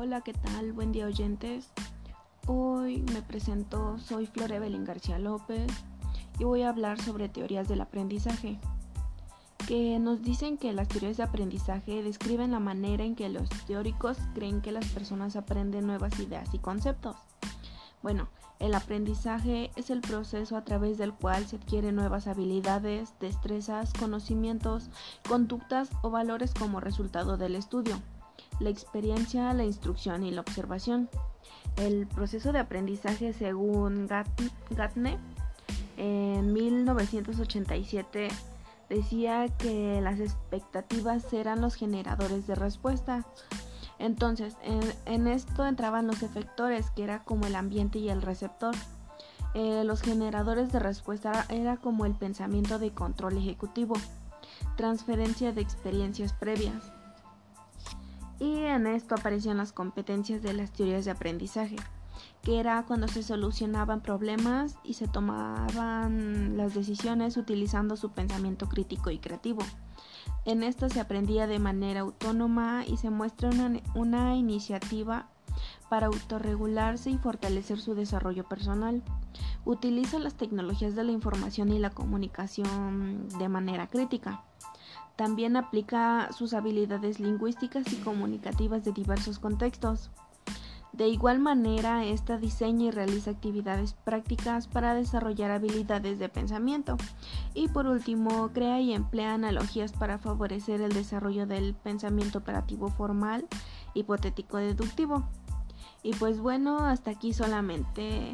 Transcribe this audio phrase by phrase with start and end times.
[0.00, 0.72] Hola, ¿qué tal?
[0.72, 1.72] Buen día oyentes.
[2.46, 5.66] Hoy me presento, soy Flor Evelyn García López
[6.38, 8.60] y voy a hablar sobre teorías del aprendizaje,
[9.66, 14.18] que nos dicen que las teorías de aprendizaje describen la manera en que los teóricos
[14.34, 17.16] creen que las personas aprenden nuevas ideas y conceptos.
[18.00, 18.28] Bueno,
[18.60, 24.90] el aprendizaje es el proceso a través del cual se adquieren nuevas habilidades, destrezas, conocimientos,
[25.28, 28.00] conductas o valores como resultado del estudio
[28.60, 31.08] la experiencia, la instrucción y la observación.
[31.76, 34.08] El proceso de aprendizaje, según
[34.70, 35.18] Gatne,
[35.96, 38.28] en 1987
[38.88, 43.26] decía que las expectativas eran los generadores de respuesta.
[43.98, 44.56] Entonces,
[45.06, 48.74] en, esto entraban los efectores, que era como el ambiente y el receptor.
[49.54, 53.94] Eh, los generadores de respuesta era como el pensamiento de control ejecutivo,
[54.76, 56.92] transferencia de experiencias previas
[58.38, 61.76] y en esto aparecían las competencias de las teorías de aprendizaje,
[62.42, 69.10] que era cuando se solucionaban problemas y se tomaban las decisiones utilizando su pensamiento crítico
[69.10, 69.62] y creativo.
[70.44, 75.28] En esto se aprendía de manera autónoma y se muestra una, una iniciativa
[75.88, 79.02] para autorregularse y fortalecer su desarrollo personal.
[79.64, 84.42] Utiliza las tecnologías de la información y la comunicación de manera crítica.
[85.16, 90.10] También aplica sus habilidades lingüísticas y comunicativas de diversos contextos.
[90.92, 96.96] De igual manera, esta diseña y realiza actividades prácticas para desarrollar habilidades de pensamiento.
[97.54, 103.46] Y por último, crea y emplea analogías para favorecer el desarrollo del pensamiento operativo formal,
[103.94, 105.24] hipotético deductivo.
[106.02, 108.32] Y pues bueno, hasta aquí solamente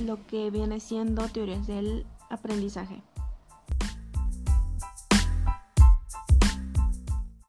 [0.00, 3.02] lo que viene siendo teorías del aprendizaje.